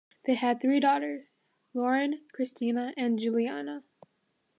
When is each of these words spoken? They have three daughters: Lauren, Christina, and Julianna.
They 0.25 0.33
have 0.33 0.59
three 0.59 0.79
daughters: 0.79 1.33
Lauren, 1.75 2.21
Christina, 2.33 2.91
and 2.97 3.19
Julianna. 3.19 3.83